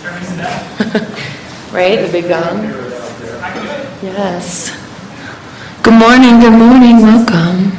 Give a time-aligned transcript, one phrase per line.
[1.72, 2.64] Right, the big gong?
[4.02, 4.70] Yes.
[5.82, 7.70] Good morning, good morning, welcome.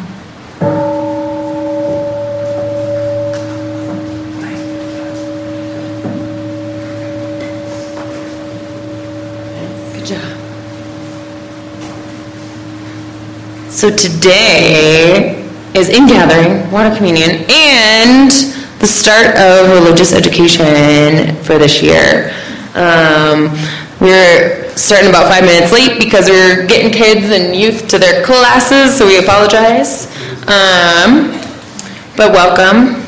[9.93, 10.37] Good job.
[13.71, 15.43] So today
[15.73, 22.33] is in gathering, water communion, and the start of religious education for this year.
[22.73, 23.53] Um,
[24.01, 28.97] we're starting about five minutes late because we're getting kids and youth to their classes,
[28.97, 30.07] so we apologize.
[30.47, 31.29] Um,
[32.17, 32.99] but welcome.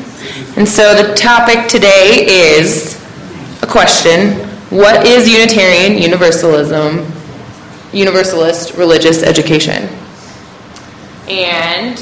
[0.58, 3.02] And so the topic today is
[3.64, 4.34] a question
[4.70, 7.12] What is Unitarian Universalism,
[7.92, 9.90] Universalist religious education?
[11.28, 11.98] And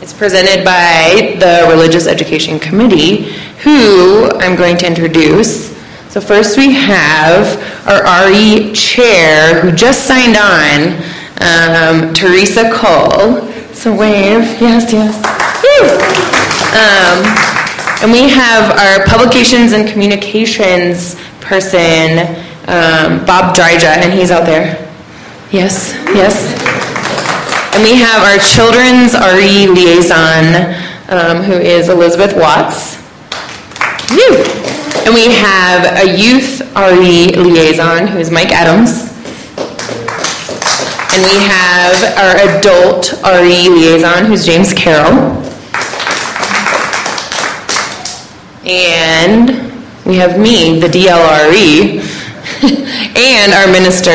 [0.00, 3.32] it's presented by the Religious Education Committee,
[3.62, 5.74] who I'm going to introduce.
[6.10, 10.96] So, first we have our RE chair who just signed on,
[11.40, 13.52] um, Teresa Cole.
[13.74, 14.44] So, wave.
[14.60, 15.16] Yes, yes.
[16.76, 17.24] Um,
[18.02, 22.18] and we have our publications and communications person,
[22.68, 24.82] um, Bob Dryja, and he's out there.
[25.50, 26.75] Yes, yes.
[27.76, 30.64] And we have our children's RE liaison,
[31.10, 32.96] um, who is Elizabeth Watts.
[34.10, 34.40] Woo.
[35.04, 39.12] And we have a youth RE liaison, who is Mike Adams.
[41.12, 45.36] And we have our adult RE liaison, who's James Carroll.
[48.64, 49.50] And
[50.06, 52.00] we have me, the DLRE,
[53.16, 54.10] and our minister,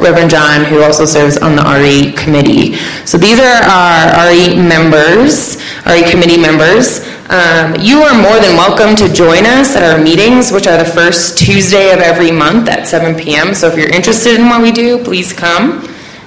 [0.00, 2.76] Reverend John, who also serves on the RE committee.
[3.04, 7.00] So these are our RE members, RE committee members.
[7.28, 10.88] Um, you are more than welcome to join us at our meetings, which are the
[10.88, 13.52] first Tuesday of every month at 7 p.m.
[13.52, 15.82] So if you're interested in what we do, please come.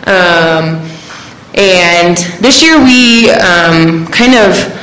[0.06, 0.86] Um,
[1.56, 4.80] and this year we um, kind of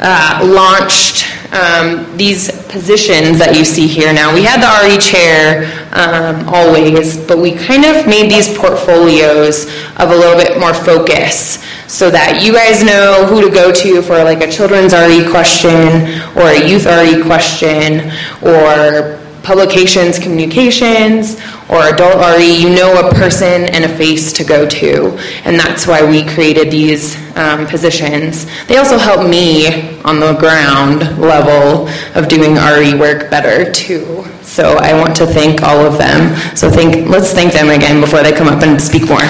[0.00, 4.34] uh, launched um, these positions that you see here now.
[4.34, 9.64] We had the RE chair um, always, but we kind of made these portfolios
[9.96, 14.02] of a little bit more focus so that you guys know who to go to
[14.02, 21.80] for like a children's RE question or a youth RE question or publications, communications, or
[21.88, 25.16] adult RE, you know a person and a face to go to.
[25.44, 28.44] And that's why we created these um, positions.
[28.66, 34.22] They also help me on the ground level of doing RE work better too.
[34.42, 36.36] So I want to thank all of them.
[36.54, 39.24] So thank, let's thank them again before they come up and speak more.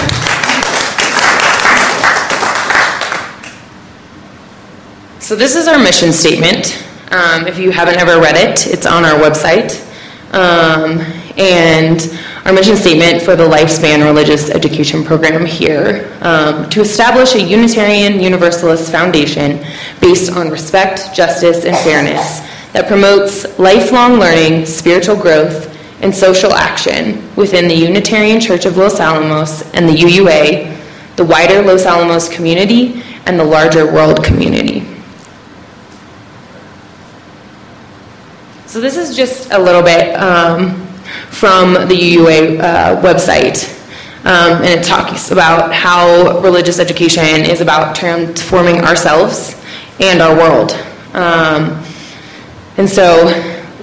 [5.21, 6.83] So this is our mission statement.
[7.11, 9.85] Um, if you haven't ever read it, it's on our website.
[10.31, 10.99] Um,
[11.37, 17.41] and our mission statement for the Lifespan Religious Education Program here um, to establish a
[17.41, 19.63] Unitarian Universalist foundation
[20.01, 22.41] based on respect, justice, and fairness
[22.73, 28.99] that promotes lifelong learning, spiritual growth, and social action within the Unitarian Church of Los
[28.99, 30.75] Alamos and the UUA,
[31.15, 34.85] the wider Los Alamos community, and the larger world community.
[38.69, 40.85] So this is just a little bit um,
[41.31, 43.67] from the UUA uh, website.
[44.19, 49.59] Um, and it talks about how religious education is about transforming ourselves
[49.99, 50.73] and our world.
[51.15, 51.83] Um,
[52.77, 53.25] and so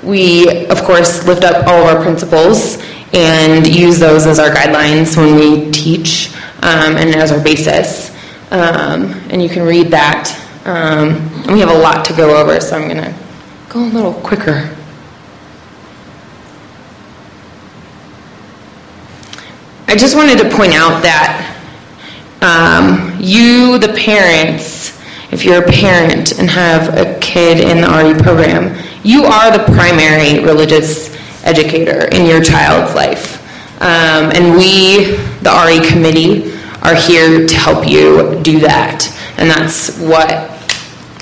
[0.04, 2.80] we, of course, lift up all of our principles
[3.12, 6.32] and use those as our guidelines when we teach
[6.62, 8.10] um, and as our basis.
[8.52, 10.30] Um, and you can read that.
[10.64, 13.14] Um, and we have a lot to go over, so I'm going to
[13.68, 14.75] go a little quicker.
[19.88, 21.56] I just wanted to point out that
[22.42, 24.98] um, you, the parents,
[25.32, 29.62] if you're a parent and have a kid in the RE program, you are the
[29.72, 31.14] primary religious
[31.44, 33.40] educator in your child's life.
[33.80, 39.06] Um, and we, the RE committee, are here to help you do that.
[39.38, 40.50] And that's what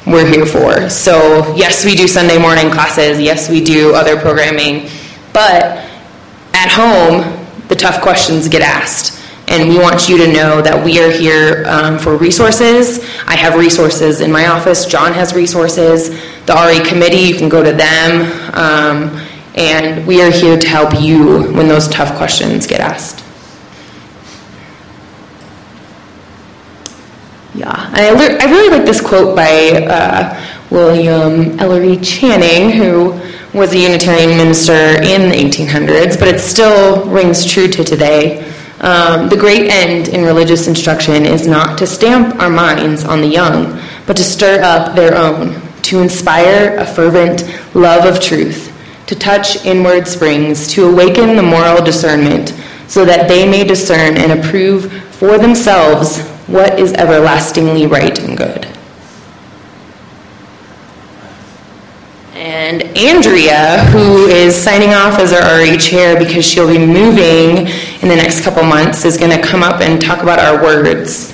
[0.07, 0.89] we're here for.
[0.89, 4.89] So, yes, we do Sunday morning classes, yes, we do other programming,
[5.35, 5.85] but
[6.55, 9.21] at home, the tough questions get asked.
[9.47, 13.05] And we want you to know that we are here um, for resources.
[13.27, 14.87] I have resources in my office.
[14.87, 16.09] John has resources.
[16.47, 18.33] The RE committee, you can go to them.
[18.55, 19.21] Um,
[19.55, 23.25] and we are here to help you when those tough questions get asked.
[27.55, 28.09] Yeah, I,
[28.41, 30.41] I really like this quote by uh,
[30.71, 33.13] William Ellery Channing, who
[33.55, 38.45] was a Unitarian minister in the 1800s, but it still rings true to today.
[38.81, 43.29] Um, the great end in religious instruction is not to stamp our minds on the
[43.29, 47.45] young, but to stir up their own, to inspire a fervent
[47.77, 48.73] love of truth,
[49.07, 52.53] to touch inward springs, to awaken the moral discernment,
[52.89, 58.67] so that they may discern and approve for themselves what is everlastingly right and good.
[62.45, 67.69] And Andrea, who is signing off as our RE chair because she'll be moving
[68.03, 71.31] in the next couple months, is going to come up and talk about our words.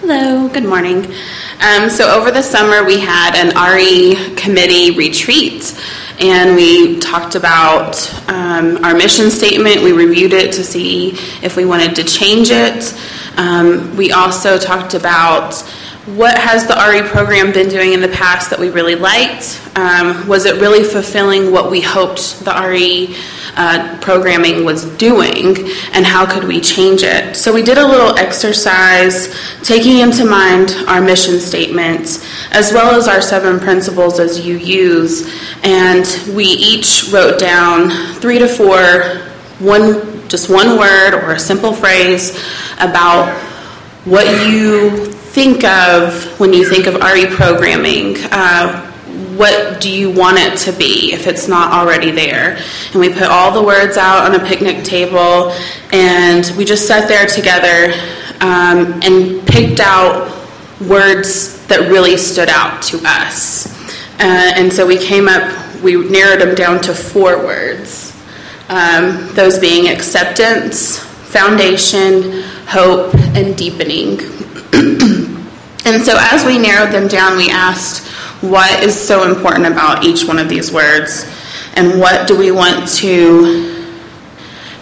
[0.00, 1.06] Hello, good morning.
[1.60, 5.80] Um, so, over the summer, we had an RE committee retreat
[6.18, 7.96] and we talked about
[8.28, 9.82] um, our mission statement.
[9.82, 11.10] We reviewed it to see
[11.42, 12.94] if we wanted to change it.
[13.36, 15.54] Um, we also talked about
[16.06, 19.60] what has the RE program been doing in the past that we really liked?
[19.74, 23.16] Um, was it really fulfilling what we hoped the RE
[23.56, 25.56] uh, programming was doing,
[25.92, 27.34] and how could we change it?
[27.34, 29.34] So we did a little exercise
[29.64, 35.28] taking into mind our mission statement as well as our seven principles as UUs.
[35.64, 37.90] and we each wrote down
[38.20, 39.24] three to four,
[39.58, 42.36] one just one word or a simple phrase
[42.78, 43.32] about
[44.04, 48.16] what you think of when you think of RE programming.
[48.30, 48.82] Uh,
[49.36, 52.58] what do you want it to be if it's not already there?
[52.92, 55.52] And we put all the words out on a picnic table,
[55.92, 57.92] and we just sat there together
[58.40, 60.32] um, and picked out
[60.80, 63.66] words that really stood out to us.
[64.18, 68.05] Uh, and so we came up, we narrowed them down to four words
[68.68, 74.18] um, those being acceptance, foundation, hope, and deepening.
[75.84, 78.06] and so as we narrowed them down, we asked
[78.42, 81.30] what is so important about each one of these words
[81.74, 83.74] and what do we want to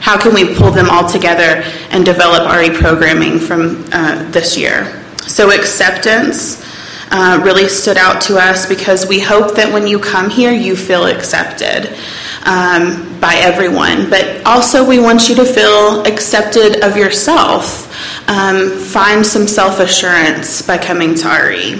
[0.04, 5.02] how can we pull them all together and develop RE programming from uh, this year?
[5.26, 6.62] So, acceptance
[7.10, 10.76] uh, really stood out to us because we hope that when you come here, you
[10.76, 11.96] feel accepted
[12.44, 14.08] um, by everyone.
[14.10, 17.90] But also, we want you to feel accepted of yourself.
[18.28, 21.74] Um, find some self assurance by coming to RE.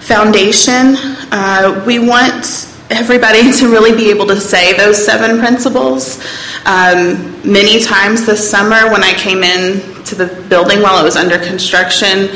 [0.00, 0.96] Foundation,
[1.32, 6.18] uh, we want everybody to really be able to say those seven principles.
[6.66, 11.16] Um, many times this summer, when I came in to the building while it was
[11.16, 12.28] under construction,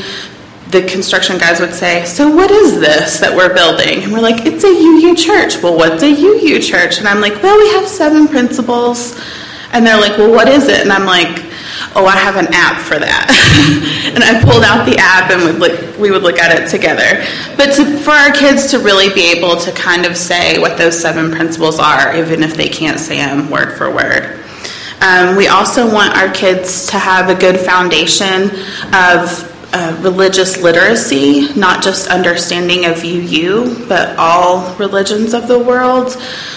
[0.71, 4.05] the construction guys would say, So, what is this that we're building?
[4.05, 5.63] And we're like, It's a UU church.
[5.63, 6.99] Well, what's a UU church?
[6.99, 9.19] And I'm like, Well, we have seven principles.
[9.73, 10.81] And they're like, Well, what is it?
[10.81, 11.45] And I'm like,
[11.95, 14.13] Oh, I have an app for that.
[14.15, 17.25] and I pulled out the app and would look, we would look at it together.
[17.57, 21.01] But to, for our kids to really be able to kind of say what those
[21.01, 24.45] seven principles are, even if they can't say them word for word.
[25.01, 28.51] Um, we also want our kids to have a good foundation
[28.93, 36.13] of uh, religious literacy, not just understanding of UU, but all religions of the world,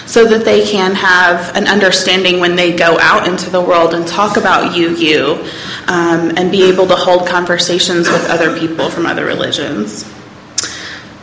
[0.05, 4.07] so that they can have an understanding when they go out into the world and
[4.07, 5.33] talk about UU
[5.87, 10.09] um, and be able to hold conversations with other people from other religions.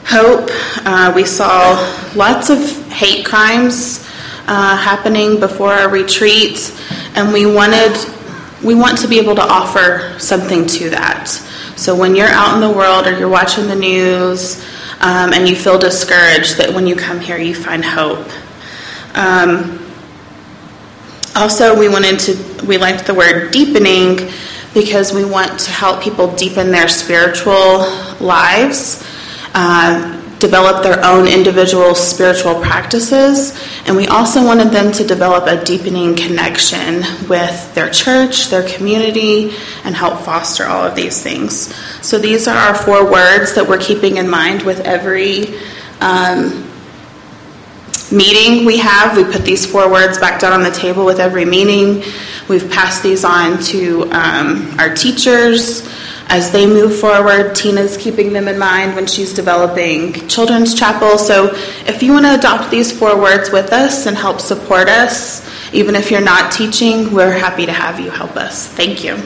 [0.04, 0.50] Hope,
[0.84, 1.74] uh, we saw
[2.14, 2.58] lots of
[2.90, 4.06] hate crimes
[4.46, 6.74] uh, happening before our retreat,
[7.14, 7.96] and we wanted
[8.62, 11.44] we want to be able to offer something to that.
[11.78, 14.60] So when you're out in the world or you're watching the news
[15.00, 18.28] um, and you feel discouraged, that when you come here you find hope.
[19.14, 19.78] Um,
[21.36, 24.28] also, we wanted to we liked the word deepening
[24.74, 27.86] because we want to help people deepen their spiritual
[28.18, 29.06] lives.
[29.54, 35.64] Uh, develop their own individual spiritual practices, and we also wanted them to develop a
[35.64, 39.52] deepening connection with their church, their community,
[39.84, 41.74] and help foster all of these things.
[42.04, 45.58] So, these are our four words that we're keeping in mind with every.
[46.00, 46.64] Um,
[48.10, 49.16] meeting we have.
[49.16, 52.02] We put these four words back down on the table with every meeting.
[52.48, 55.86] We've passed these on to um, our teachers,
[56.28, 57.54] as they move forward.
[57.54, 61.18] Tina's keeping them in mind when she's developing Children's Chapel.
[61.18, 61.50] So
[61.86, 65.94] if you want to adopt these four words with us and help support us, even
[65.94, 68.68] if you're not teaching, we're happy to have you help us.
[68.68, 69.20] Thank you.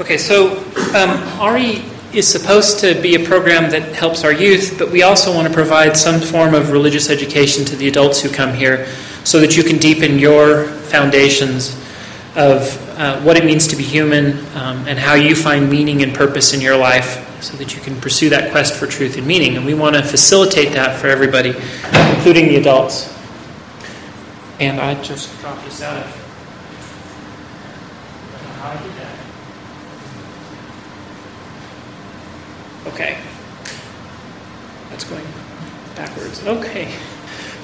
[0.00, 0.56] Okay, so
[0.96, 5.32] um, RE is supposed to be a program that helps our youth, but we also
[5.32, 8.86] want to provide some form of religious education to the adults who come here
[9.22, 11.76] so that you can deepen your foundations
[12.34, 16.14] of uh, what it means to be human um, and how you find meaning and
[16.14, 19.56] purpose in your life so that you can pursue that quest for truth and meaning.
[19.56, 21.54] And we want to facilitate that for everybody,
[22.16, 23.14] including the adults.
[24.58, 26.16] And I just dropped this out of.
[28.60, 29.16] How I did that.
[32.86, 33.18] Okay.
[34.90, 35.24] That's going
[35.94, 36.46] backwards.
[36.46, 36.94] Okay.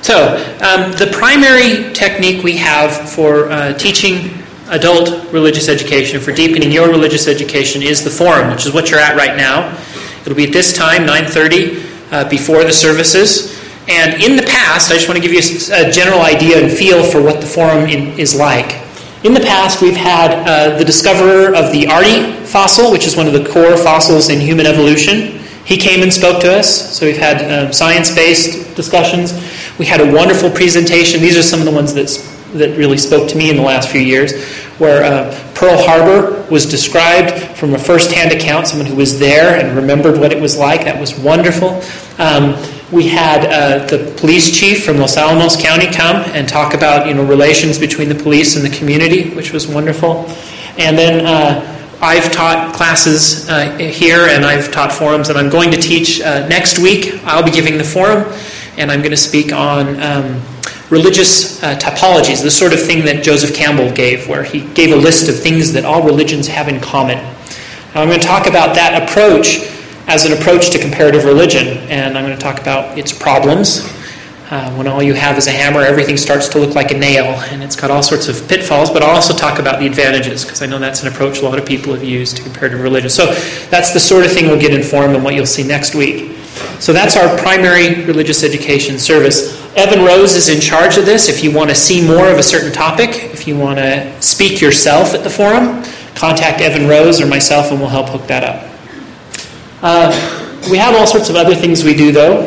[0.03, 6.71] So, um, the primary technique we have for uh, teaching adult religious education, for deepening
[6.71, 9.77] your religious education, is the forum, which is what you're at right now.
[10.21, 13.57] It'll be at this time, 9:30, uh, before the services.
[13.89, 15.41] And in the past, I just want to give you
[15.73, 18.86] a, general idea and feel for what the forum in, is like.
[19.25, 23.27] In the past, we've had uh, the discoverer of the Ardi fossil, which is one
[23.27, 25.39] of the core fossils in human evolution.
[25.65, 29.33] He came and spoke to us, so we've had um, science based discussions.
[29.79, 31.23] We had a wonderful presentation.
[31.23, 32.09] These are some of the ones that,
[32.59, 34.45] that really spoke to me in the last few years,
[34.79, 39.59] where uh, Pearl Harbor was described from a first hand account, someone who was there
[39.59, 40.85] and remembered what it was like.
[40.85, 41.83] That was wonderful.
[42.23, 42.55] Um,
[42.93, 47.15] we had uh, the police chief from Los Alamos County come and talk about you
[47.15, 50.25] know relations between the police and the community, which was wonderful.
[50.79, 55.73] And then uh, I've taught classes uh, here and I've taught forums, and I'm going
[55.73, 57.21] to teach uh, next week.
[57.25, 58.33] I'll be giving the forum,
[58.77, 60.41] and I'm going to speak on um,
[60.91, 64.97] religious uh, typologies, the sort of thing that Joseph Campbell gave, where he gave a
[64.97, 67.19] list of things that all religions have in common.
[67.95, 69.76] Now, I'm going to talk about that approach
[70.07, 73.81] as an approach to comparative religion, and I'm going to talk about its problems.
[74.49, 77.25] Uh, when all you have is a hammer, everything starts to look like a nail,
[77.51, 80.63] and it's got all sorts of pitfalls, but I'll also talk about the advantages, because
[80.63, 83.11] I know that's an approach a lot of people have used to comparative religion.
[83.11, 83.27] So
[83.71, 86.37] that's the sort of thing we'll get informed and what you'll see next week.
[86.79, 89.61] So that's our primary religious education service.
[89.75, 91.29] Evan Rose is in charge of this.
[91.29, 94.61] If you want to see more of a certain topic, if you want to speak
[94.61, 95.83] yourself at the forum,
[96.15, 98.76] contact Evan Rose or myself, and we'll help hook that up.
[99.89, 100.11] Uh,
[100.69, 102.43] we have all sorts of other things we do, though.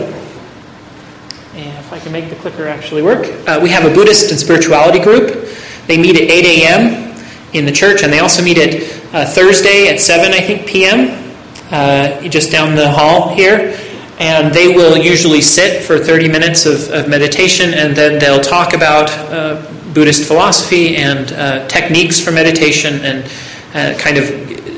[1.56, 4.38] And if I can make the clicker actually work, uh, we have a Buddhist and
[4.38, 5.48] spirituality group.
[5.88, 7.18] They meet at 8 a.m.
[7.54, 8.84] in the church, and they also meet at
[9.16, 11.34] uh, Thursday at 7, I think, p.m.,
[11.72, 13.80] uh, just down the hall here.
[14.20, 18.74] And they will usually sit for 30 minutes of, of meditation, and then they'll talk
[18.74, 21.30] about uh, Buddhist philosophy and
[21.70, 24.26] techniques for meditation and kind of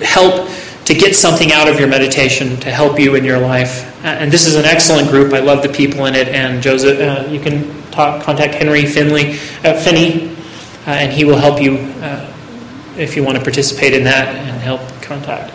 [0.03, 0.48] help
[0.85, 3.88] to get something out of your meditation to help you in your life.
[4.03, 5.33] And this is an excellent group.
[5.33, 6.27] I love the people in it.
[6.29, 9.33] And Joseph, uh, you can talk, contact Henry Finley,
[9.63, 10.35] uh, Finney,
[10.88, 12.33] uh, and he will help you uh,
[12.97, 15.53] if you want to participate in that and help contact.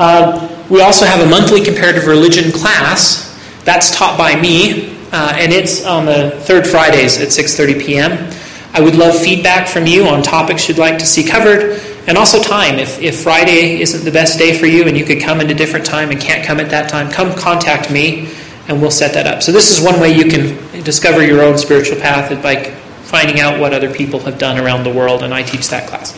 [0.00, 3.30] Um, we also have a monthly comparative religion class
[3.64, 8.30] that's taught by me, uh, and it's on the third Fridays at 6:30 p.m.
[8.72, 11.80] I would love feedback from you on topics you'd like to see covered.
[12.06, 12.78] And also time.
[12.78, 15.54] If, if Friday isn't the best day for you and you could come at a
[15.54, 18.28] different time and can't come at that time, come contact me
[18.68, 19.42] and we'll set that up.
[19.42, 22.64] So this is one way you can discover your own spiritual path by
[23.04, 26.12] finding out what other people have done around the world, and I teach that class.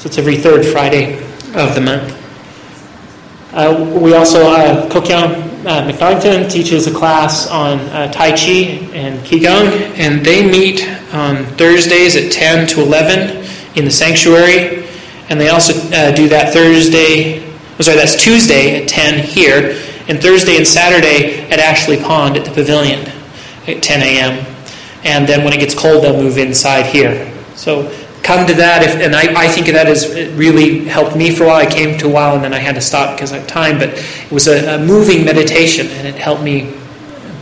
[0.00, 1.18] So it's every third Friday
[1.54, 2.18] of the month.
[3.52, 9.20] Uh, we also, uh, Kokyang uh, McNarrington teaches a class on uh, Tai Chi and
[9.20, 13.46] Qigong, and they meet on Thursdays at 10 to 11
[13.76, 14.81] in the sanctuary.
[15.32, 20.20] And they also uh, do that Thursday, oh, sorry, that's Tuesday at 10 here, and
[20.20, 23.00] Thursday and Saturday at Ashley Pond at the pavilion
[23.66, 24.46] at 10 a.m.
[25.04, 27.32] And then when it gets cold, they'll move inside here.
[27.54, 27.90] So
[28.22, 31.46] come to that, if, and I, I think that has really helped me for a
[31.46, 31.66] while.
[31.66, 33.88] I came to a while and then I had to stop because of time, but
[33.88, 36.72] it was a, a moving meditation and it helped me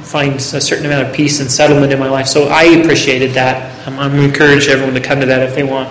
[0.05, 2.29] find a certain amount of peace and settlement in my life.
[2.29, 3.85] So I appreciated that.
[3.89, 5.89] I'm, I'm encourage everyone to come to that if they want.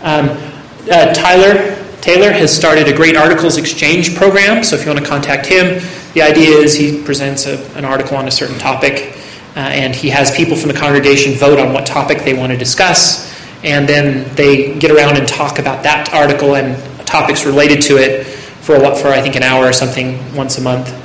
[0.00, 0.51] Um,
[0.90, 4.64] uh, Tyler Taylor has started a great articles exchange program.
[4.64, 5.80] So if you want to contact him,
[6.14, 9.16] the idea is he presents a, an article on a certain topic,
[9.54, 12.58] uh, and he has people from the congregation vote on what topic they want to
[12.58, 17.98] discuss, and then they get around and talk about that article and topics related to
[17.98, 21.01] it for what for I think an hour or something once a month.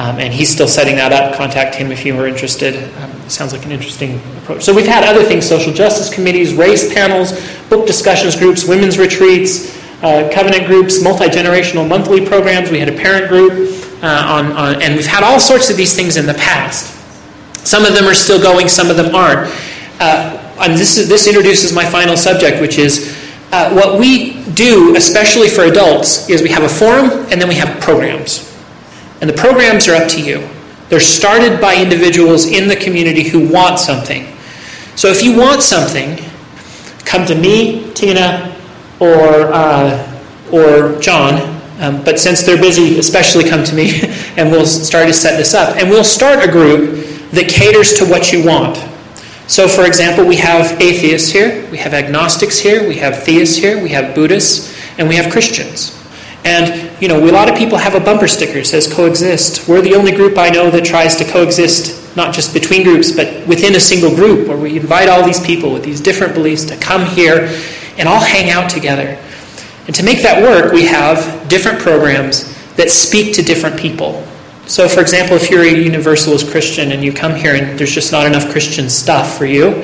[0.00, 1.36] Um, and he's still setting that up.
[1.36, 2.74] Contact him if you are interested.
[3.02, 4.62] Um, sounds like an interesting approach.
[4.62, 7.38] So we've had other things: social justice committees, race panels,
[7.68, 12.70] book discussions groups, women's retreats, uh, covenant groups, multi generational monthly programs.
[12.70, 13.52] We had a parent group,
[14.02, 16.96] uh, on, on, and we've had all sorts of these things in the past.
[17.66, 19.52] Some of them are still going, some of them aren't.
[20.00, 23.14] Uh, and this, is, this introduces my final subject, which is
[23.52, 27.54] uh, what we do, especially for adults, is we have a forum and then we
[27.56, 28.49] have programs.
[29.20, 30.48] And the programs are up to you.
[30.88, 34.26] They're started by individuals in the community who want something.
[34.96, 36.18] So if you want something,
[37.04, 38.56] come to me, Tina,
[38.98, 40.22] or, uh,
[40.52, 41.58] or John.
[41.80, 44.00] Um, but since they're busy, especially come to me,
[44.36, 45.76] and we'll start to set this up.
[45.76, 48.76] And we'll start a group that caters to what you want.
[49.46, 53.82] So, for example, we have atheists here, we have agnostics here, we have theists here,
[53.82, 55.96] we have Buddhists, and we have Christians.
[56.44, 59.66] And, you know, a lot of people have a bumper sticker that says coexist.
[59.66, 63.46] We're the only group I know that tries to coexist, not just between groups, but
[63.46, 66.76] within a single group, where we invite all these people with these different beliefs to
[66.76, 67.48] come here
[67.96, 69.18] and all hang out together.
[69.86, 72.44] And to make that work, we have different programs
[72.76, 74.24] that speak to different people.
[74.66, 78.12] So, for example, if you're a Universalist Christian and you come here and there's just
[78.12, 79.82] not enough Christian stuff for you,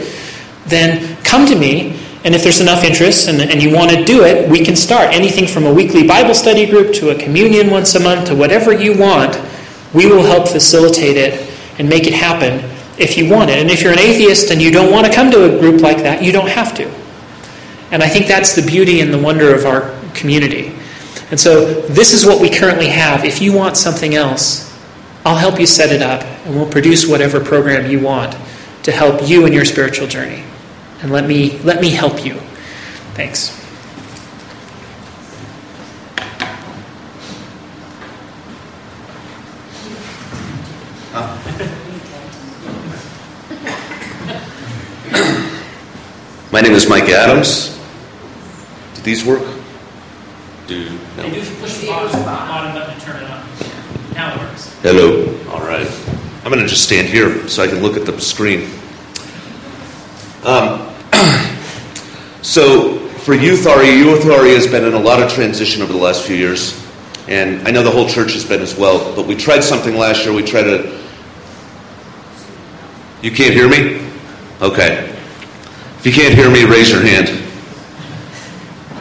[0.67, 1.99] then come to me.
[2.27, 5.15] And if there's enough interest and, and you want to do it, we can start
[5.15, 8.73] anything from a weekly Bible study group to a communion once a month to whatever
[8.73, 9.41] you want.
[9.95, 12.69] We will help facilitate it and make it happen
[12.99, 13.61] if you want it.
[13.61, 15.99] And if you're an atheist and you don't want to come to a group like
[15.99, 16.91] that, you don't have to.
[17.93, 20.75] And I think that's the beauty and the wonder of our community.
[21.31, 23.25] And so this is what we currently have.
[23.25, 24.77] If you want something else,
[25.25, 28.37] I'll help you set it up, and we'll produce whatever program you want
[28.83, 30.43] to help you in your spiritual journey.
[31.03, 32.35] And let me, let me help you.
[33.15, 33.57] Thanks.
[46.53, 47.79] My name is Mike Adams.
[48.95, 49.43] Do these work?
[50.67, 51.29] Do no.
[51.29, 53.47] do push the bottom button and turn it on.
[54.15, 54.73] Now it works.
[54.81, 55.27] Hello.
[55.51, 55.87] All right.
[56.45, 58.71] I'm going to just stand here so I can look at the screen.
[60.45, 60.93] Um,
[62.43, 65.99] so, for Youth RE, Youth RE has been in a lot of transition over the
[65.99, 66.83] last few years.
[67.29, 69.17] And I know the whole church has been as well.
[69.17, 70.35] But we tried something last year.
[70.35, 71.03] We tried to.
[73.23, 74.07] You can't hear me?
[74.61, 75.13] Okay.
[75.99, 77.29] If you can't hear me, raise your hand.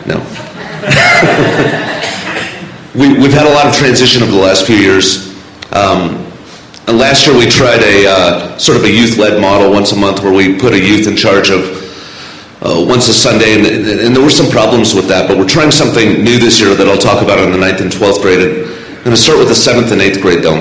[0.08, 0.17] No.
[2.95, 5.36] we, we've had a lot of transition over the last few years.
[5.71, 6.24] Um,
[6.88, 10.21] and last year we tried a uh, sort of a youth-led model once a month
[10.21, 11.84] where we put a youth in charge of
[12.62, 15.28] uh, once a Sunday, and, and, there were some problems with that.
[15.28, 17.91] But we're trying something new this year that I'll talk about in the ninth and
[17.91, 18.41] twelfth grade.
[18.41, 20.58] And I'm going to start with the seventh and eighth grade though.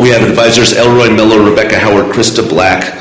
[0.00, 2.94] We have advisors Elroy Miller, Rebecca Howard, Krista Black,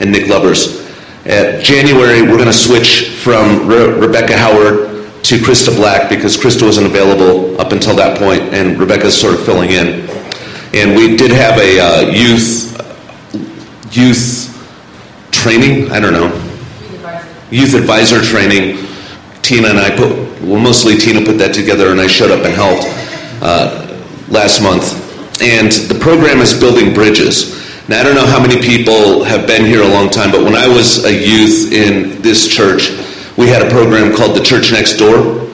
[0.00, 0.80] and Nick Lubbers.
[1.26, 6.62] At January, we're going to switch from Re- Rebecca Howard to Krista Black because Krista
[6.62, 10.08] wasn't available up until that point, and Rebecca's sort of filling in.
[10.72, 12.70] And we did have a uh, youth
[13.92, 14.46] youth
[15.32, 15.90] training.
[15.90, 16.46] I don't know
[17.50, 18.86] youth advisor training.
[19.42, 20.10] Tina and I put
[20.42, 22.86] well, mostly Tina put that together, and I showed up and helped
[23.42, 24.96] uh, last month.
[25.42, 27.58] And the program is building bridges.
[27.88, 30.54] Now I don't know how many people have been here a long time, but when
[30.54, 32.90] I was a youth in this church
[33.36, 35.48] we had a program called The Church Next Door.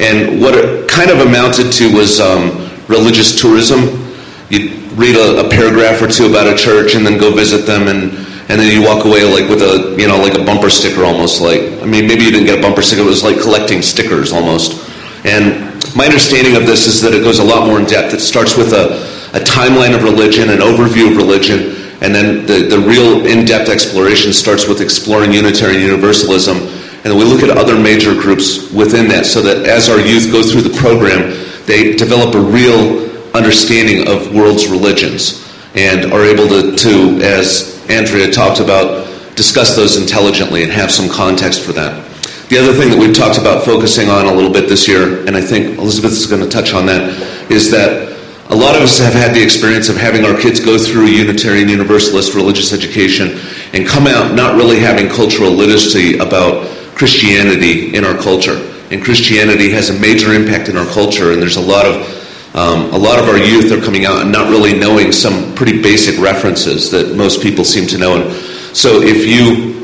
[0.00, 4.07] And what it kind of amounted to was um, religious tourism.
[4.50, 7.88] You'd read a, a, paragraph or two about a church and then go visit them
[7.88, 8.16] and,
[8.48, 11.40] and then you walk away like with a, you know, like a bumper sticker almost
[11.40, 14.32] like, I mean, maybe you didn't get a bumper sticker, it was like collecting stickers
[14.32, 14.88] almost.
[15.24, 18.14] And my understanding of this is that it goes a lot more in depth.
[18.14, 19.04] It starts with a,
[19.36, 24.32] a timeline of religion, an overview of religion, and then the, the real in-depth exploration
[24.32, 26.56] starts with exploring Unitarian Universalism
[27.04, 30.42] and we look at other major groups within that so that as our youth go
[30.42, 31.30] through the program,
[31.64, 38.30] they develop a real understanding of world's religions and are able to, to as Andrea
[38.30, 42.04] talked about, discuss those intelligently and have some context for that.
[42.48, 45.36] The other thing that we've talked about focusing on a little bit this year, and
[45.36, 47.12] I think Elizabeth is going to touch on that,
[47.50, 48.08] is that
[48.50, 51.68] a lot of us have had the experience of having our kids go through Unitarian
[51.68, 53.38] Universalist religious education
[53.74, 58.56] and come out not really having cultural literacy about Christianity in our culture.
[58.90, 62.17] And Christianity has a major impact in our culture, and there's a lot of
[62.58, 65.80] um, a lot of our youth are coming out and not really knowing some pretty
[65.80, 68.20] basic references that most people seem to know.
[68.20, 69.78] And so, if you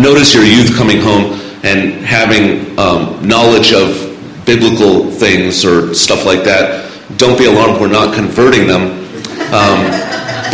[0.00, 1.32] notice your youth coming home
[1.64, 3.98] and having um, knowledge of
[4.46, 7.80] biblical things or stuff like that, don't be alarmed.
[7.80, 8.94] We're not converting them,
[9.50, 9.82] um,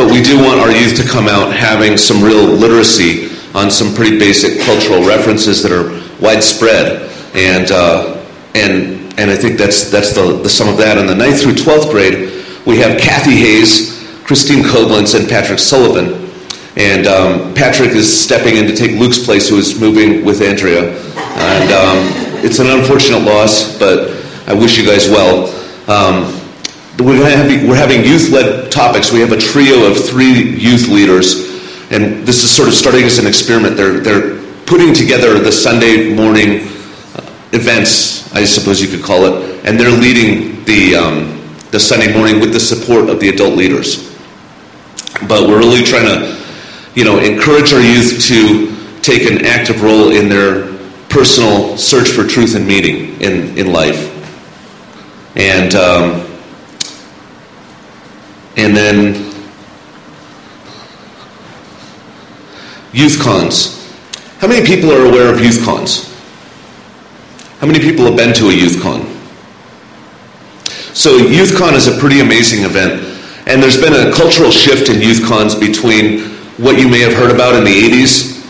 [0.00, 3.94] but we do want our youth to come out having some real literacy on some
[3.94, 5.92] pretty basic cultural references that are
[6.24, 10.98] widespread, and uh, and and I think that's that's the, the sum of that.
[10.98, 16.22] In the ninth through twelfth grade, we have Kathy Hayes, Christine Koblenz, and Patrick Sullivan.
[16.76, 20.90] And um, Patrick is stepping in to take Luke's place, who is moving with Andrea.
[21.16, 24.10] And um, it's an unfortunate loss, but
[24.48, 25.46] I wish you guys well.
[25.86, 26.34] Um,
[26.98, 29.12] we're, have, we're having youth-led topics.
[29.12, 31.46] We have a trio of three youth leaders,
[31.92, 33.76] and this is sort of starting as an experiment.
[33.76, 36.66] They're, they're putting together the Sunday morning
[37.52, 42.40] events, I suppose you could call it, and they're leading the, um, the Sunday morning
[42.40, 44.14] with the support of the adult leaders.
[45.28, 46.42] But we're really trying to,
[46.94, 50.72] you know, encourage our youth to take an active role in their
[51.08, 54.10] personal search for truth and meaning in, in life.
[55.36, 56.26] And, um,
[58.56, 59.14] and then
[62.92, 63.74] youth cons.
[64.38, 66.13] How many people are aware of youth cons?
[67.64, 69.00] How many people have been to a youth con?
[70.94, 73.02] So, youth con is a pretty amazing event,
[73.48, 76.20] and there's been a cultural shift in youth cons between
[76.58, 78.44] what you may have heard about in the 80s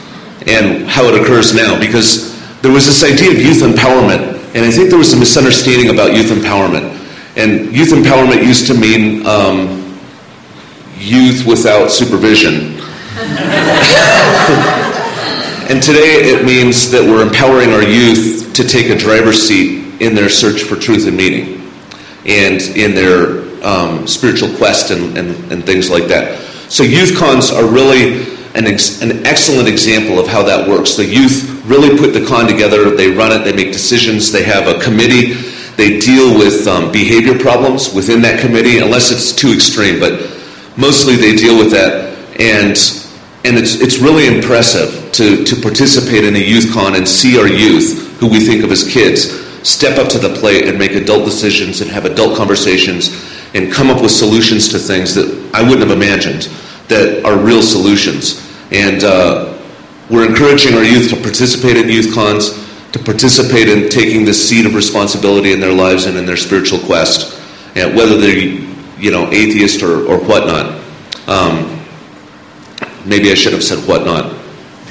[0.48, 4.72] and how it occurs now because there was this idea of youth empowerment, and I
[4.72, 6.90] think there was a misunderstanding about youth empowerment.
[7.36, 9.96] And youth empowerment used to mean um,
[10.98, 12.82] youth without supervision.
[15.70, 20.14] and today it means that we're empowering our youth to take a driver's seat in
[20.14, 21.70] their search for truth and meaning
[22.26, 26.40] and in their um, spiritual quest and, and, and things like that.
[26.70, 30.96] So, youth cons are really an, ex- an excellent example of how that works.
[30.96, 34.68] The youth really put the con together, they run it, they make decisions, they have
[34.68, 35.34] a committee,
[35.76, 40.12] they deal with um, behavior problems within that committee, unless it's too extreme, but
[40.76, 42.14] mostly they deal with that.
[42.40, 42.76] And,
[43.44, 47.48] and it's, it's really impressive to, to participate in a youth con and see our
[47.48, 51.24] youth, who we think of as kids, step up to the plate and make adult
[51.24, 53.08] decisions and have adult conversations
[53.54, 56.48] and come up with solutions to things that I wouldn't have imagined
[56.88, 58.42] that are real solutions.
[58.70, 59.56] And uh,
[60.10, 62.50] we're encouraging our youth to participate in youth cons,
[62.92, 66.78] to participate in taking the seat of responsibility in their lives and in their spiritual
[66.80, 67.40] quest,
[67.76, 68.36] and whether they're
[68.98, 70.80] you know atheist or, or whatnot.
[71.26, 71.80] Um,
[73.06, 74.32] maybe I should have said whatnot.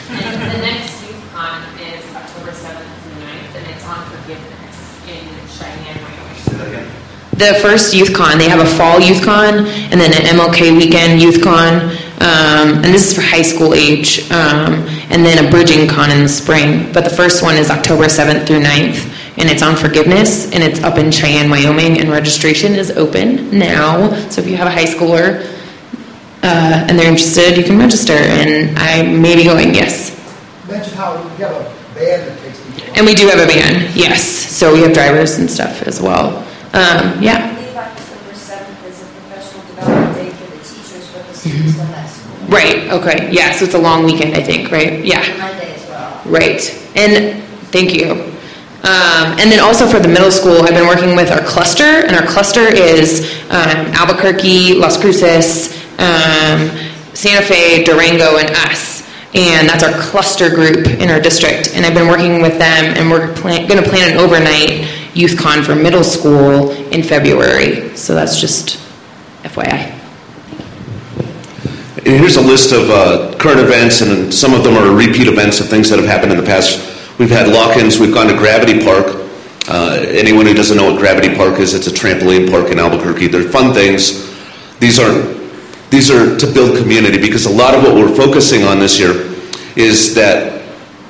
[0.09, 5.23] And the next youth con is October 7th through 9th, and it's on forgiveness in
[5.47, 6.91] Cheyenne, Wyoming.
[7.33, 11.19] The first youth con, they have a fall youth con and then an MLK weekend
[11.19, 11.89] youth con,
[12.21, 16.21] um, and this is for high school age, um, and then a bridging con in
[16.21, 16.93] the spring.
[16.93, 20.83] But the first one is October 7th through 9th, and it's on forgiveness, and it's
[20.83, 24.13] up in Cheyenne, Wyoming, and registration is open now.
[24.29, 25.43] So if you have a high schooler
[26.43, 30.11] uh, and they're interested, you can register, and I may be going, yes.
[30.67, 32.93] Mention how you have a band that takes people.
[32.95, 34.23] And we do have a van, yes.
[34.23, 36.47] So we have drivers and stuff as well.
[36.73, 37.51] Um, yeah.
[37.51, 41.77] I believe October seventh is a professional development day for the teachers, but the students
[41.77, 42.47] don't have school.
[42.47, 45.05] Right, okay, yeah, so it's a long weekend, I think, right?
[45.05, 46.21] Yeah, Monday as well.
[46.25, 46.59] right.
[46.95, 48.11] And, thank you.
[48.83, 52.15] Um, and then also for the middle school, I've been working with our cluster, and
[52.15, 56.67] our cluster is um, Albuquerque, Las Cruces, um,
[57.13, 59.07] Santa Fe, Durango, and us.
[59.35, 61.73] And that's our cluster group in our district.
[61.75, 65.37] And I've been working with them, and we're plan- going to plan an overnight youth
[65.37, 67.95] con for middle school in February.
[67.95, 68.79] So that's just
[69.43, 69.99] FYI.
[72.03, 75.69] Here's a list of uh, current events, and some of them are repeat events of
[75.69, 76.79] things that have happened in the past.
[77.17, 77.99] We've had lock-ins.
[77.99, 79.23] We've gone to Gravity Park.
[79.69, 83.27] Uh, anyone who doesn't know what Gravity Park is, it's a trampoline park in Albuquerque.
[83.27, 84.29] They're fun things.
[84.79, 85.33] These are
[85.89, 89.31] these are to build community because a lot of what we're focusing on this year
[89.77, 90.63] is that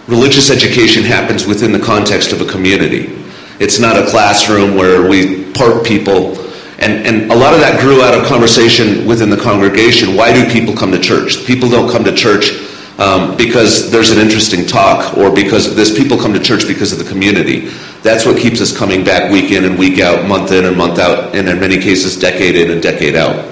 [0.08, 3.23] religious education happens within the context of a community.
[3.60, 6.38] It's not a classroom where we park people.
[6.80, 10.16] And, and a lot of that grew out of conversation within the congregation.
[10.16, 11.46] Why do people come to church?
[11.46, 12.52] People don't come to church
[13.00, 15.96] um, because there's an interesting talk or because of this.
[15.96, 17.70] People come to church because of the community.
[18.02, 21.00] That's what keeps us coming back week in and week out, month in and month
[21.00, 23.50] out, and in many cases, decade in and decade out.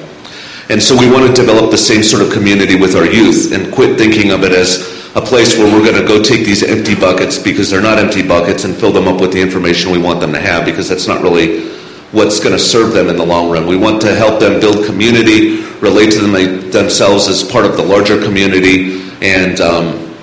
[0.69, 3.73] And so we want to develop the same sort of community with our youth and
[3.73, 6.95] quit thinking of it as a place where we're going to go take these empty
[6.95, 10.21] buckets because they're not empty buckets and fill them up with the information we want
[10.21, 11.69] them to have because that's not really
[12.11, 13.67] what's going to serve them in the long run.
[13.67, 17.83] We want to help them build community, relate to them themselves as part of the
[17.83, 20.15] larger community, and um,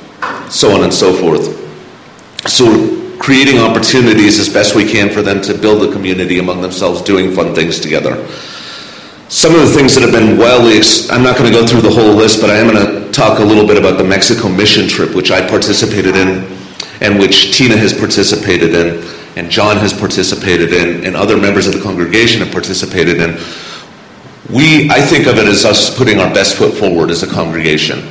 [0.51, 1.55] so on and so forth.
[2.49, 7.03] So creating opportunities as best we can for them to build a community among themselves,
[7.03, 8.27] doing fun things together.
[9.29, 11.83] Some of the things that have been wildly, ex- I'm not going to go through
[11.83, 14.49] the whole list, but I am going to talk a little bit about the Mexico
[14.49, 16.51] mission trip, which I participated in,
[17.01, 19.05] and which Tina has participated in,
[19.37, 23.39] and John has participated in, and other members of the congregation have participated in.
[24.51, 28.09] We, I think of it as us putting our best foot forward as a congregation.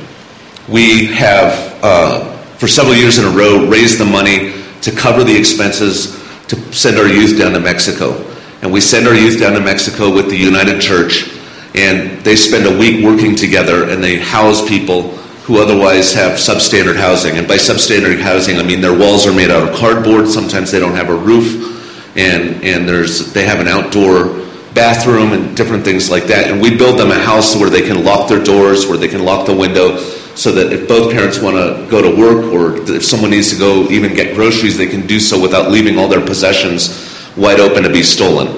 [0.68, 5.36] We have, uh, for several years in a row, raised the money to cover the
[5.36, 6.16] expenses
[6.48, 8.24] to send our youth down to Mexico.
[8.62, 11.28] And we send our youth down to Mexico with the United Church,
[11.74, 15.16] and they spend a week working together and they house people
[15.48, 17.38] who otherwise have substandard housing.
[17.38, 20.78] And by substandard housing, I mean their walls are made out of cardboard, sometimes they
[20.78, 26.10] don't have a roof, and, and there's, they have an outdoor bathroom and different things
[26.10, 26.50] like that.
[26.50, 29.24] And we build them a house where they can lock their doors, where they can
[29.24, 29.96] lock the window,
[30.34, 33.58] so that if both parents want to go to work or if someone needs to
[33.58, 37.82] go even get groceries, they can do so without leaving all their possessions wide open
[37.82, 38.48] to be stolen.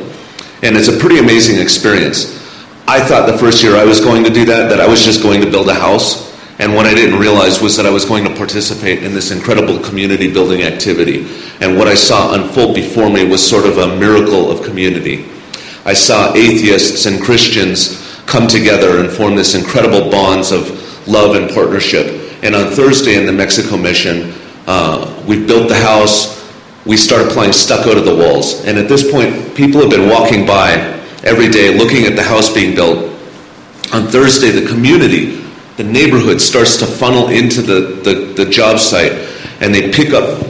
[0.62, 2.39] And it's a pretty amazing experience.
[2.90, 5.22] I thought the first year I was going to do that, that I was just
[5.22, 6.28] going to build a house.
[6.58, 9.78] And what I didn't realize was that I was going to participate in this incredible
[9.78, 11.24] community building activity.
[11.60, 15.24] And what I saw unfold before me was sort of a miracle of community.
[15.84, 21.48] I saw atheists and Christians come together and form this incredible bonds of love and
[21.48, 22.42] partnership.
[22.42, 24.34] And on Thursday in the Mexico mission,
[24.66, 26.44] uh, we built the house.
[26.84, 28.64] We started applying stucco to the walls.
[28.64, 32.52] And at this point, people have been walking by every day looking at the house
[32.52, 32.98] being built.
[33.92, 35.42] On Thursday, the community,
[35.76, 39.12] the neighborhood starts to funnel into the, the, the job site
[39.60, 40.46] and they pick up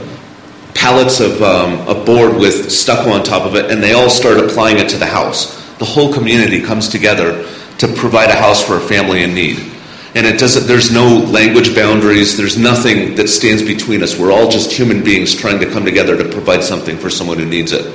[0.73, 4.37] pallets of, um, of board with stucco on top of it and they all start
[4.37, 5.59] applying it to the house.
[5.77, 7.47] The whole community comes together
[7.79, 9.71] to provide a house for a family in need
[10.13, 14.49] and it doesn't there's no language boundaries there's nothing that stands between us we're all
[14.49, 17.85] just human beings trying to come together to provide something for someone who needs it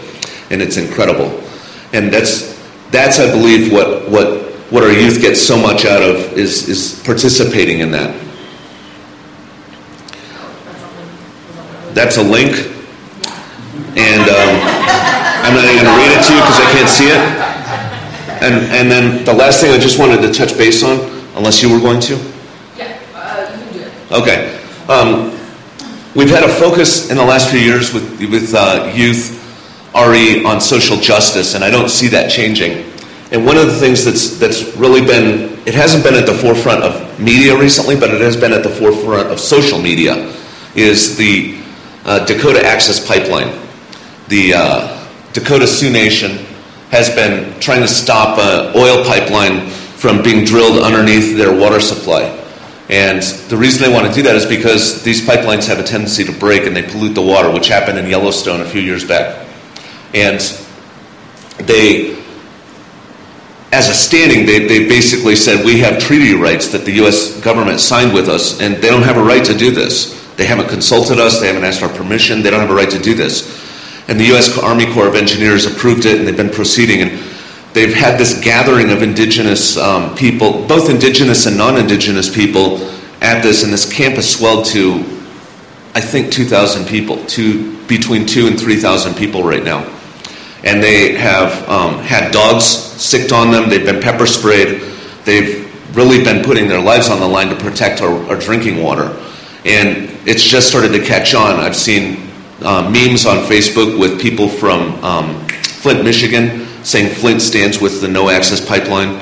[0.51, 1.43] and it's incredible
[1.93, 2.56] and that's
[2.90, 7.03] that's i believe what what what our youth gets so much out of is is
[7.05, 8.14] participating in that
[11.94, 12.53] that's a link
[13.96, 14.53] and um,
[15.44, 17.22] i'm not even going to read it to you because i can't see it
[18.42, 21.72] and and then the last thing i just wanted to touch base on unless you
[21.72, 22.16] were going to?
[22.77, 23.92] Yeah, uh, you can do it.
[24.11, 24.59] Okay.
[24.88, 25.31] Um,
[26.14, 29.42] we've had a focus in the last few years with, with uh, youth
[29.97, 32.85] RE on social justice, and I don't see that changing.
[33.33, 36.83] And one of the things that's, that's really been, it hasn't been at the forefront
[36.83, 40.33] of media recently, but it has been at the forefront of social media,
[40.75, 41.59] is the
[42.05, 43.49] uh, Dakota Access Pipeline.
[44.29, 46.45] The uh, Dakota Sioux Nation
[46.91, 52.23] has been trying to stop an oil pipeline from being drilled underneath their water supply.
[52.89, 56.23] And the reason they want to do that is because these pipelines have a tendency
[56.25, 59.46] to break and they pollute the water, which happened in Yellowstone a few years back.
[60.14, 60.40] And
[61.66, 62.16] they,
[63.73, 67.40] as a standing, they, they basically said, we have treaty rights that the U.S.
[67.40, 70.14] government signed with us, and they don't have a right to do this.
[70.37, 72.99] They haven't consulted us, they haven't asked our permission, they don't have a right to
[72.99, 73.64] do this.
[74.09, 74.57] And the U.S.
[74.59, 77.03] Army Corps of Engineers approved it, and they've been proceeding.
[77.03, 77.11] And
[77.73, 82.79] they've had this gathering of indigenous um, people, both indigenous and non indigenous people,
[83.21, 84.99] at this, and this camp has swelled to,
[85.95, 89.96] I think, 2,000 people, to, between 2 and 3,000 people right now.
[90.64, 94.81] And they have um, had dogs sicked on them, they've been pepper sprayed,
[95.25, 95.66] they've
[95.97, 99.16] really been putting their lives on the line to protect our, our drinking water.
[99.64, 101.61] And it's just started to catch on.
[101.61, 102.31] I've seen
[102.62, 108.09] uh, memes on Facebook with people from um, Flint, Michigan, saying Flint stands with the
[108.09, 109.21] no access pipeline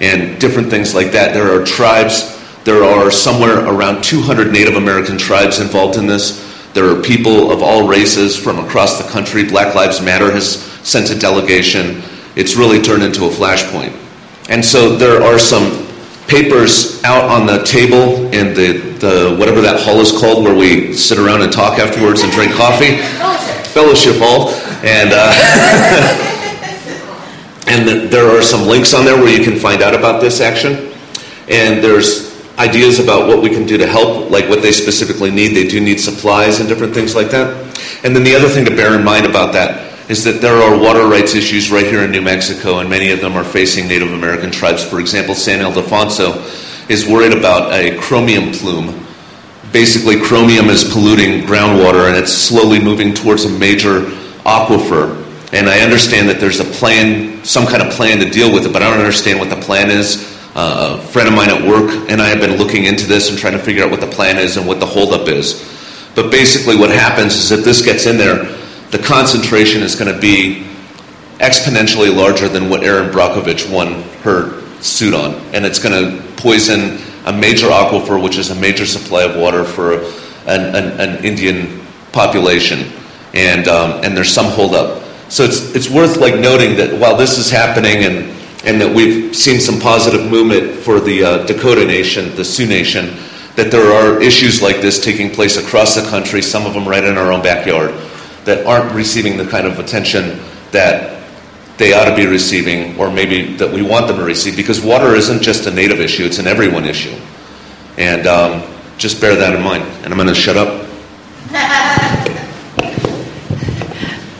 [0.00, 1.32] and different things like that.
[1.32, 6.44] There are tribes, there are somewhere around 200 Native American tribes involved in this.
[6.74, 9.44] There are people of all races from across the country.
[9.44, 12.00] Black Lives Matter has sent a delegation.
[12.36, 13.92] It's really turned into a flashpoint.
[14.48, 15.84] And so there are some
[16.28, 20.92] papers out on the table in the, the whatever that hall is called where we
[20.92, 22.98] sit around and talk afterwards and drink coffee.
[23.18, 23.66] Fellowship.
[23.66, 24.50] Fellowship Hall.
[24.84, 26.32] And uh,
[27.66, 30.92] And there are some links on there where you can find out about this action.
[31.48, 35.48] And there's ideas about what we can do to help, like what they specifically need.
[35.48, 37.76] They do need supplies and different things like that.
[38.04, 40.78] And then the other thing to bear in mind about that is that there are
[40.78, 44.12] water rights issues right here in New Mexico, and many of them are facing Native
[44.12, 44.84] American tribes.
[44.84, 49.04] For example, San Ildefonso is worried about a chromium plume.
[49.72, 54.02] Basically, chromium is polluting groundwater, and it's slowly moving towards a major
[54.44, 58.66] aquifer and I understand that there's a plan, some kind of plan to deal with
[58.66, 60.34] it, but I don't understand what the plan is.
[60.54, 63.38] Uh, a friend of mine at work and I have been looking into this and
[63.38, 65.62] trying to figure out what the plan is and what the holdup is.
[66.14, 68.44] But basically, what happens is if this gets in there,
[68.90, 70.66] the concentration is going to be
[71.38, 75.34] exponentially larger than what Erin Brockovich won her suit on.
[75.54, 79.64] And it's going to poison a major aquifer, which is a major supply of water
[79.64, 82.92] for an, an, an Indian population.
[83.34, 85.02] And, um, and there's some holdup.
[85.28, 88.32] So it's, it's worth like noting that while this is happening and,
[88.64, 93.16] and that we've seen some positive movement for the uh, Dakota Nation, the Sioux Nation,
[93.56, 97.04] that there are issues like this taking place across the country, some of them right
[97.04, 97.90] in our own backyard,
[98.46, 100.40] that aren't receiving the kind of attention
[100.72, 101.22] that
[101.76, 105.14] they ought to be receiving, or maybe that we want them to receive, because water
[105.14, 107.14] isn't just a native issue, it's an everyone issue.
[107.98, 108.62] And um,
[108.96, 109.82] just bear that in mind.
[110.02, 110.86] And I'm going to shut up.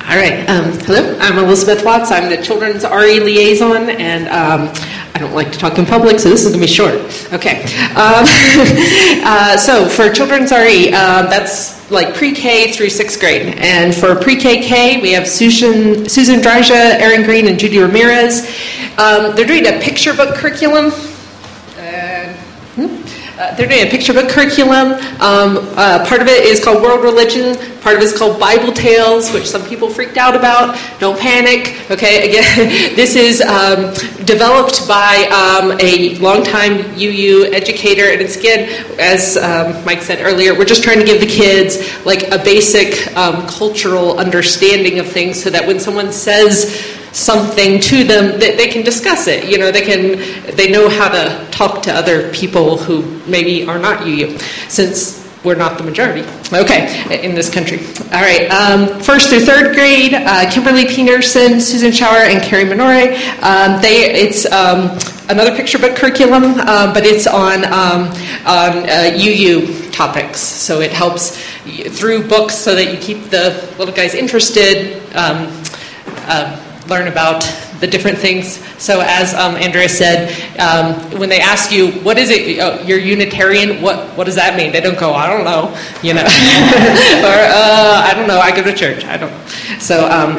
[0.09, 0.49] All right.
[0.49, 2.13] Um, hello, I'm Elizabeth Watts.
[2.13, 4.73] I'm the Children's RE Liaison, and um,
[5.17, 6.95] I don't like to talk in public, so this is going to be short.
[7.33, 7.65] Okay.
[7.97, 8.23] Um,
[9.27, 15.03] uh, so for Children's RE, uh, that's like pre-K through sixth grade, and for pre-KK,
[15.03, 18.47] we have Susan Susan Draja, Erin Green, and Judy Ramirez.
[18.99, 20.93] Um, they're doing a picture book curriculum.
[23.39, 24.93] Uh, they're doing a picture book curriculum.
[25.21, 27.55] Um, uh, part of it is called World Religion.
[27.83, 30.79] Part of it is called Bible Tales, which some people freaked out about.
[31.01, 31.77] Don't panic.
[31.91, 33.93] Okay, again, this is um,
[34.25, 40.55] developed by um, a longtime UU educator, and it's again, as um, Mike said earlier,
[40.55, 45.43] we're just trying to give the kids like a basic um, cultural understanding of things,
[45.43, 49.73] so that when someone says something to them that they can discuss it you know
[49.73, 50.19] they can
[50.55, 54.37] they know how to talk to other people who maybe are not UU
[54.69, 56.29] since we're not the majority.
[56.53, 57.79] Okay in this country.
[58.13, 63.15] All right um, first through third grade uh, kimberly peterson susan shower and carrie minore.
[63.43, 64.99] Um, they it's um,
[65.31, 68.09] another picture book curriculum um, but it's on um,
[68.45, 70.41] on uh, uu topics.
[70.41, 71.43] So it helps
[71.99, 75.49] through books so that you keep the little guys interested um,
[76.29, 77.43] uh, learn about
[77.81, 78.59] the different things.
[78.83, 82.59] So, as um, Andrea said, um, when they ask you, "What is it?
[82.61, 83.83] Oh, you're Unitarian.
[83.83, 86.23] What What does that mean?" They don't go, "I don't know," you know,
[87.29, 88.39] or uh, "I don't know.
[88.39, 89.05] I go to church.
[89.05, 89.33] I don't."
[89.81, 90.37] So, um,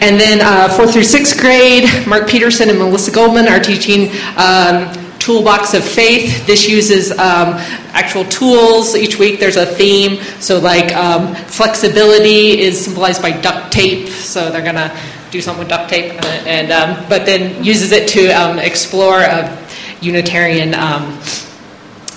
[0.00, 4.10] and then uh, fourth through sixth grade, Mark Peterson and Melissa Goldman are teaching.
[4.36, 6.46] Um, Toolbox of Faith.
[6.46, 7.54] This uses um,
[7.92, 8.96] actual tools.
[8.96, 10.18] Each week there's a theme.
[10.40, 14.08] So, like um, flexibility is symbolized by duct tape.
[14.08, 14.98] So they're gonna
[15.30, 19.20] do something with duct tape, uh, and um, but then uses it to um, explore
[19.20, 19.66] uh,
[20.00, 21.18] Unitarian um,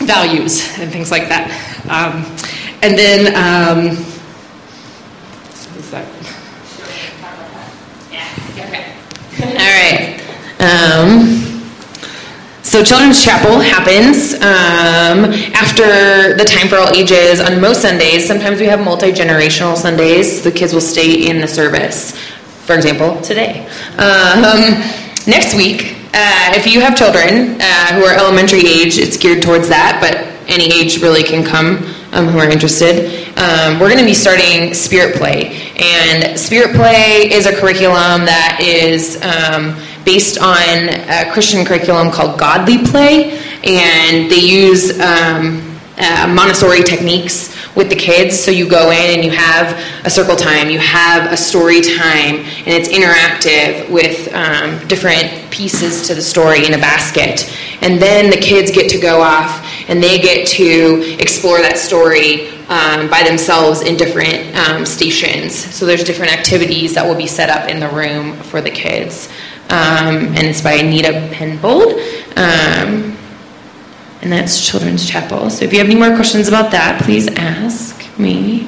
[0.06, 1.50] values and things like that.
[2.82, 3.34] And then.
[5.74, 6.08] What's that?
[9.60, 10.14] All right.
[12.74, 18.26] So Children's Chapel happens um, after the time for all ages on most Sundays.
[18.26, 20.44] Sometimes we have multi-generational Sundays.
[20.44, 22.18] The kids will stay in the service.
[22.66, 23.68] For example, today.
[23.98, 24.80] Um,
[25.28, 29.68] next week, uh, if you have children uh, who are elementary age, it's geared towards
[29.68, 33.10] that, but any age really can come um, who are interested.
[33.38, 35.74] Um, we're going to be starting Spirit Play.
[35.78, 42.40] And Spirit Play is a curriculum that is um, based on a Christian curriculum called
[42.40, 43.40] Godly Play.
[43.66, 48.40] And they use um, uh, Montessori techniques with the kids.
[48.40, 52.46] So you go in and you have a circle time, you have a story time,
[52.66, 57.52] and it's interactive with um, different pieces to the story in a basket.
[57.82, 62.50] And then the kids get to go off and they get to explore that story
[62.70, 65.54] um, by themselves in different um, stations.
[65.54, 69.30] So there's different activities that will be set up in the room for the kids.
[69.70, 72.00] Um, and it's by Anita Penfold.
[74.24, 75.50] And that's Children's Chapel.
[75.50, 78.66] So if you have any more questions about that, please ask me.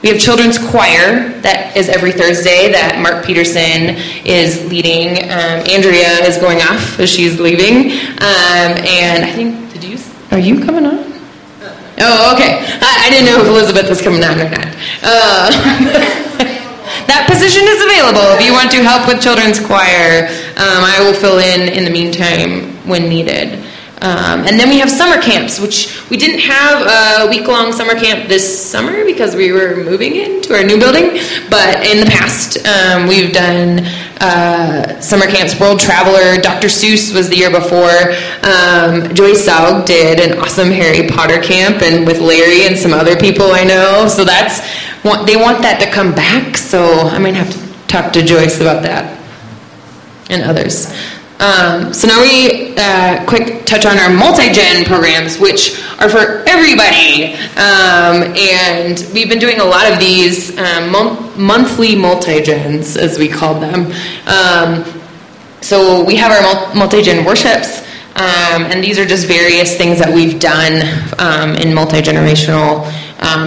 [0.00, 5.20] We have children's choir that is every Thursday that Mark Peterson is leading.
[5.28, 7.92] Um, Andrea is going off as she's leaving,
[8.24, 9.98] um, and I think did you
[10.30, 10.96] are you coming on?
[12.00, 12.64] Oh, okay.
[12.80, 14.72] I, I didn't know if Elizabeth was coming on or not.
[15.04, 15.52] Uh,
[17.04, 20.32] that position is available if you want to help with children's choir.
[20.56, 23.67] Um, I will fill in in the meantime when needed.
[24.00, 27.94] Um, and then we have summer camps, which we didn't have a week long summer
[27.94, 31.18] camp this summer because we were moving into our new building.
[31.50, 33.80] But in the past, um, we've done
[34.20, 35.58] uh, summer camps.
[35.58, 36.68] World Traveler, Dr.
[36.68, 38.14] Seuss was the year before.
[38.46, 43.16] Um, Joyce Saug did an awesome Harry Potter camp, and with Larry and some other
[43.16, 44.06] people I know.
[44.08, 44.60] So that's
[45.26, 46.56] they want that to come back.
[46.56, 49.18] So I might have to talk to Joyce about that
[50.30, 50.92] and others.
[51.40, 57.34] Um, so now we uh, quick touch on our multi-gen programs, which are for everybody.
[57.54, 63.28] Um, and we've been doing a lot of these um, mon- monthly multi-gens, as we
[63.28, 63.92] call them.
[64.26, 64.84] Um,
[65.60, 67.82] so we have our mul- multi-gen worships,
[68.16, 70.82] um, and these are just various things that we've done
[71.20, 72.84] um, in multi-generational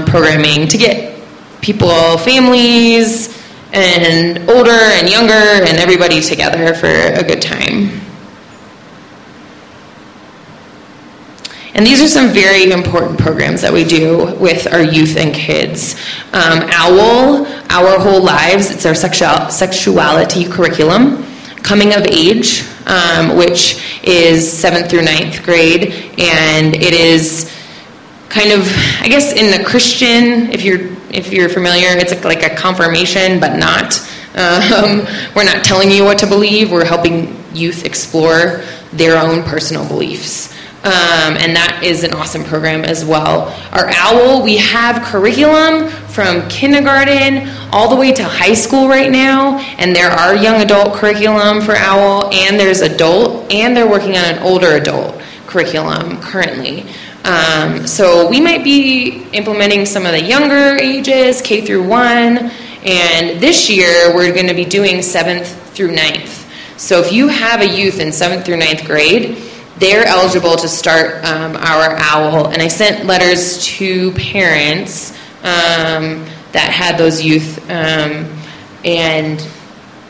[0.06, 1.22] programming to get
[1.62, 3.41] people, families,
[3.74, 8.02] and older and younger and everybody together for a good time.
[11.74, 15.96] And these are some very important programs that we do with our youth and kids.
[16.34, 21.26] Um, OWL, Our Whole Lives, it's our sexual, sexuality curriculum.
[21.64, 27.50] Coming of Age, um, which is seventh through ninth grade, and it is
[28.32, 28.62] kind of,
[29.02, 33.58] I guess, in the Christian, if you're if you're familiar, it's like a confirmation, but
[33.58, 34.00] not.
[34.34, 35.06] Um,
[35.36, 36.72] we're not telling you what to believe.
[36.72, 38.64] We're helping youth explore
[38.94, 40.54] their own personal beliefs.
[40.84, 43.56] Um, and that is an awesome program as well.
[43.72, 49.60] Our OWL, we have curriculum from kindergarten all the way to high school right now,
[49.78, 54.26] and there are young adult curriculum for OWL, and there's adult, and they're working on
[54.26, 56.88] an older adult curriculum currently.
[57.24, 62.52] Um, so we might be implementing some of the younger ages, K through one,
[62.84, 66.40] and this year we're going to be doing seventh through ninth.
[66.78, 69.38] So if you have a youth in seventh through ninth grade,
[69.78, 72.48] they're eligible to start um, our OWL.
[72.48, 75.12] And I sent letters to parents
[75.44, 77.60] um, that had those youth.
[77.70, 78.36] Um,
[78.84, 79.40] and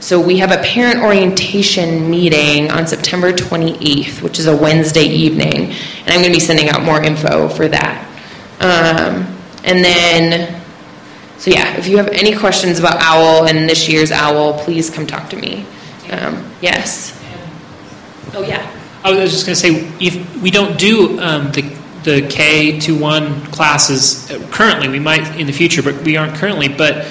[0.02, 5.72] so we have a parent orientation meeting on September 28th, which is a Wednesday evening.
[5.72, 8.08] And I'm going to be sending out more info for that.
[8.60, 10.62] Um, and then,
[11.38, 15.06] so yeah, if you have any questions about OWL and this year's OWL, please come
[15.06, 15.68] talk to me.
[16.10, 17.16] Um, yes.
[18.34, 18.76] Oh, yeah.
[19.04, 21.62] I was just going to say, if we don't do um, the
[22.04, 26.68] the K to one classes currently, we might in the future, but we aren't currently.
[26.68, 27.06] But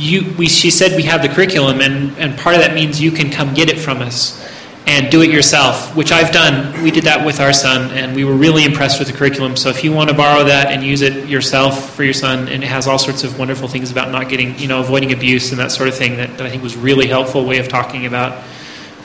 [0.00, 3.10] you, we, she said we have the curriculum, and, and part of that means you
[3.10, 4.40] can come get it from us
[4.86, 6.82] and do it yourself, which I've done.
[6.82, 9.56] We did that with our son, and we were really impressed with the curriculum.
[9.56, 12.64] So if you want to borrow that and use it yourself for your son, and
[12.64, 15.60] it has all sorts of wonderful things about not getting, you know, avoiding abuse and
[15.60, 18.42] that sort of thing that, that I think was really helpful way of talking about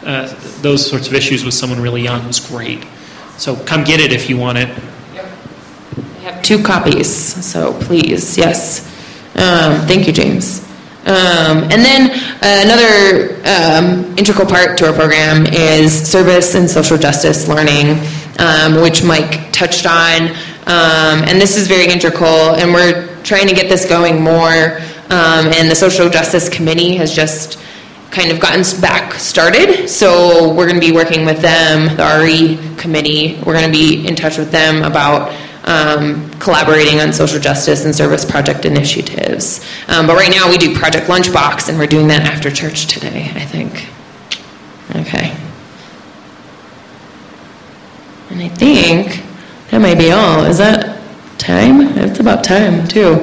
[0.05, 2.85] uh, those sorts of issues with someone really young was great.
[3.37, 4.69] So come get it if you want it.
[4.69, 7.13] I have two copies,
[7.45, 8.87] so please, yes.
[9.35, 10.64] Um, thank you, James.
[11.06, 12.10] Um, and then
[12.41, 17.99] uh, another um, integral part to our program is service and social justice learning,
[18.39, 20.30] um, which Mike touched on.
[20.68, 24.80] Um, and this is very integral, and we're trying to get this going more.
[25.12, 27.60] Um, and the Social Justice Committee has just
[28.10, 29.88] kind of gotten back started.
[29.88, 33.36] So we're going to be working with them, the RE committee.
[33.45, 35.32] We're going to be in touch with them about
[35.66, 39.66] um, collaborating on social justice and service project initiatives.
[39.88, 43.32] Um, but right now we do Project Lunchbox, and we're doing that after church today,
[43.36, 43.88] I think.
[44.95, 45.36] Okay.
[48.30, 49.24] And I think
[49.72, 50.45] that might be all.
[50.45, 51.01] Is that
[51.38, 51.82] time?
[51.97, 53.20] It's about time, too.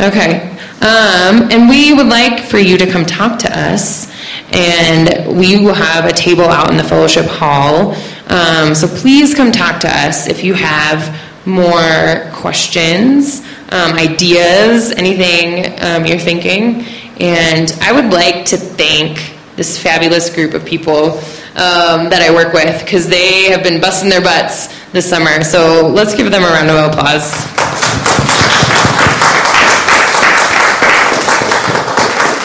[0.00, 0.48] Okay.
[0.80, 4.12] Um, and we would like for you to come talk to us,
[4.52, 7.94] and we will have a table out in the fellowship hall.
[8.28, 13.40] Um, so please come talk to us if you have more questions,
[13.70, 16.84] um, ideas, anything um, you're thinking.
[17.20, 21.18] And I would like to thank this fabulous group of people
[21.54, 25.42] um, that I work with because they have been busting their butts this summer.
[25.44, 27.32] So let's give them a round of applause.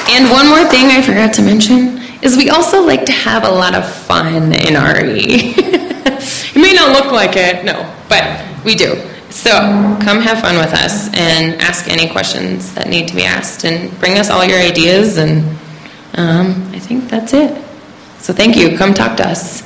[0.09, 3.49] And one more thing I forgot to mention is we also like to have a
[3.49, 5.77] lot of fun in RE.
[6.57, 8.25] it may not look like it, no, but
[8.65, 8.95] we do.
[9.29, 9.51] So
[10.01, 13.95] come have fun with us and ask any questions that need to be asked and
[13.99, 15.17] bring us all your ideas.
[15.17, 15.43] And
[16.15, 17.51] um, I think that's it.
[18.17, 18.75] So thank you.
[18.75, 19.61] Come talk to us.